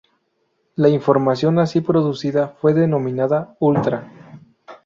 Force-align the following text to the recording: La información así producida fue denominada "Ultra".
La 0.77 0.89
información 0.89 1.59
así 1.59 1.79
producida 1.81 2.47
fue 2.59 2.73
denominada 2.73 3.55
"Ultra". 3.59 4.09